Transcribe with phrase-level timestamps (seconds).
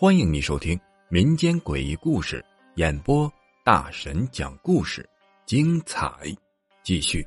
[0.00, 2.44] 欢迎你收听民间诡异故事
[2.76, 3.28] 演播，
[3.64, 5.04] 大神讲故事，
[5.44, 6.08] 精彩
[6.84, 7.26] 继续。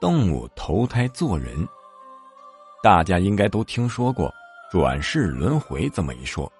[0.00, 1.68] 动物投胎做人，
[2.82, 4.32] 大家应该都听说过
[4.70, 6.50] 转世轮回这么一说。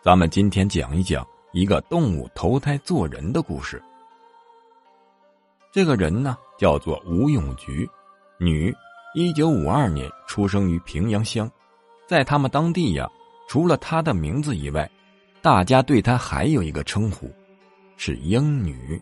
[0.00, 1.22] 咱们今天讲一讲
[1.52, 3.82] 一个动物投胎做人的故事。
[5.72, 7.88] 这个人呢，叫做吴永菊，
[8.38, 8.70] 女，
[9.14, 11.50] 一九五二年出生于平阳乡。
[12.06, 13.10] 在他们当地呀，
[13.48, 14.88] 除了她的名字以外，
[15.40, 17.32] 大家对她还有一个称呼，
[17.96, 19.00] 是英女。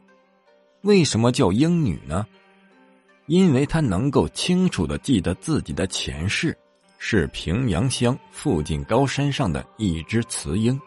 [0.83, 2.24] 为什么叫英女呢？
[3.27, 6.57] 因为她能够清楚的记得自己的前世
[6.98, 10.80] 是平阳乡附近高山上的一只雌鹰。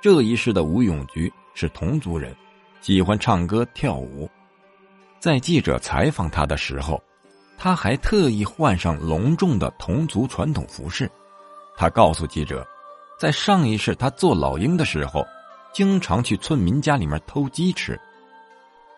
[0.00, 2.34] 这一世的吴永菊是同族人，
[2.80, 4.26] 喜欢唱歌跳舞。
[5.22, 7.00] 在记者采访他的时候，
[7.56, 11.08] 他还特意换上隆重的同族传统服饰。
[11.76, 12.66] 他告诉记者，
[13.20, 15.24] 在上一世他做老鹰的时候，
[15.72, 17.96] 经常去村民家里面偷鸡吃，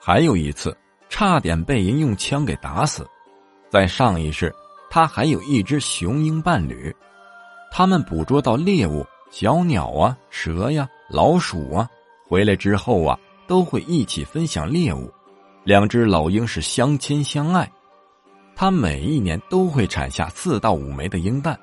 [0.00, 0.74] 还有一次
[1.10, 3.06] 差点被人用枪给打死。
[3.68, 4.50] 在上一世，
[4.88, 6.90] 他还有一只雄鹰伴侣，
[7.70, 11.86] 他们捕捉到猎物小鸟啊、蛇呀、老鼠啊，
[12.26, 15.12] 回来之后啊，都会一起分享猎物。
[15.64, 17.70] 两只老鹰是相亲相爱，
[18.54, 21.58] 它每一年都会产下四到五枚的鹰蛋。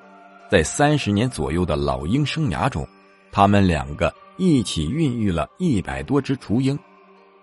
[0.50, 2.86] 在三十年左右的老鹰生涯中，
[3.30, 6.76] 他们两个一起孕育了一百多只雏鹰。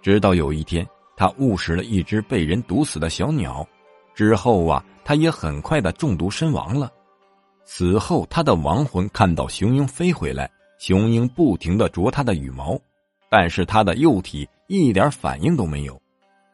[0.02, 3.65] 直到有一天，他误食了一只被人毒死的小鸟，
[4.13, 6.91] 之后啊，他也很快的中毒身亡了。
[7.63, 12.77] 死后，他的亡魂看到雄鹰飞回来，雄鹰不停的啄他的羽毛，
[13.31, 15.97] 但是他的幼体一点反应都没有。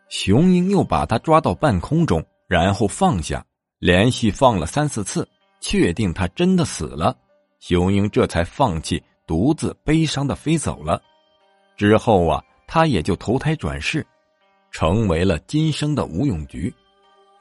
[0.09, 3.43] 雄鹰又把它抓到半空中，然后放下，
[3.79, 5.27] 连续放了三四次。
[5.61, 7.15] 确定它真的死了，
[7.59, 11.01] 雄鹰这才放弃，独自悲伤的飞走了。
[11.75, 14.05] 之后啊，他也就投胎转世，
[14.69, 16.71] 成为了今生的吴永菊。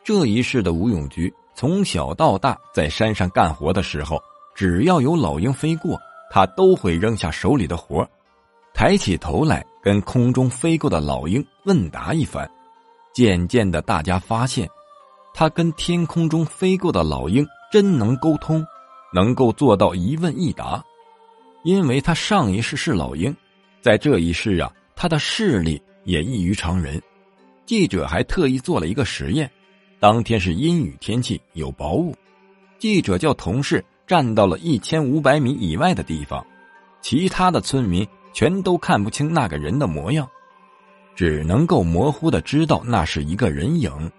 [0.02, 4.18] 这一世的吴永菊从小到大在山上干活的时候，
[4.54, 6.00] 只要有老鹰飞过，
[6.30, 8.08] 他都会扔下手里的活，
[8.72, 12.50] 抬起头来跟空中飞过的老鹰问答一番。
[13.14, 14.68] 渐渐的，大家发现，
[15.32, 17.46] 他跟天空中飞过的老鹰。
[17.72, 18.64] 真能沟通，
[19.12, 20.80] 能够做到一问一答，
[21.64, 23.34] 因为他上一世是老鹰，
[23.80, 27.02] 在这一世啊，他的视力也异于常人。
[27.66, 29.50] 记者还特意做了一个实验，
[29.98, 32.14] 当天是阴雨天气，有薄雾，
[32.78, 36.46] 记者叫同事站到了一千五百米以外的地方，
[37.00, 40.30] 其他的村民全都看不清那个人的模样，
[41.14, 44.10] 只能够模糊的知道那是一个人影，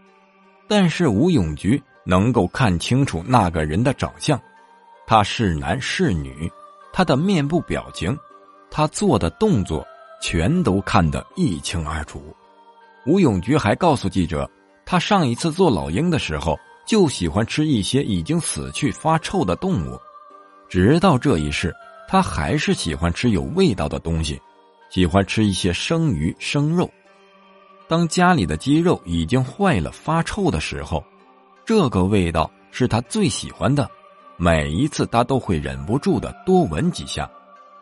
[0.67, 1.81] 但是吴永菊。
[2.07, 4.39] 能够看清楚那个人的长相，
[5.07, 6.47] 他是男是女，
[6.93, 8.15] 他的面部表情，
[8.69, 9.83] 他做的动作，
[10.21, 12.21] 全都看得一清二楚。
[13.07, 14.47] 吴永菊还告诉记者，
[14.85, 19.99] 他上一次做老鹰的时候，就喜欢吃一些已经死去发臭的动物，
[20.69, 21.73] 直到这一世，
[22.07, 24.39] 他还是喜欢吃有味道的东西，
[24.89, 26.89] 喜欢吃一些生鱼生肉。
[27.87, 31.03] 当家里的鸡肉已经坏了发臭的时候。
[31.67, 33.89] 这个味道是他最喜欢的，
[34.37, 37.27] 每一次他都会忍不住的多闻几下。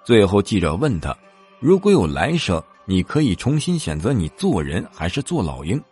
[0.05, 1.13] 最后，记者问他
[1.59, 5.83] ：“如果有来生，你可以重新选择你做人还是做老鹰？”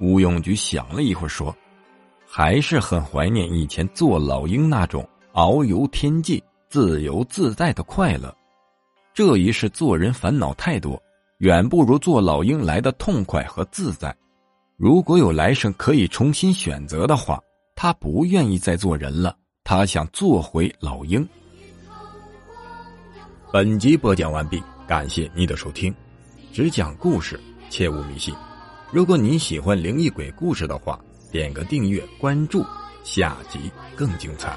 [0.00, 1.56] 吴永菊想了一会儿说
[2.26, 8.36] ：“还是很怀念以前做老鹰那种遨游天际、自由自在的快乐。
[9.20, 10.98] 这一世做人烦恼太多，
[11.40, 14.16] 远不如做老鹰来的痛快和自在。”
[14.80, 17.38] 如果有来生可以重新选择的话，
[17.76, 21.28] 他不愿意再做人了，他想做回老鹰。
[23.52, 25.94] 本集播讲完毕，感谢你的收听。
[26.50, 27.38] 只讲故事，
[27.68, 28.34] 切勿迷信。
[28.90, 30.98] 如果您喜欢灵异鬼故事的话，
[31.30, 32.64] 点个订阅关注，
[33.04, 34.56] 下集更精彩。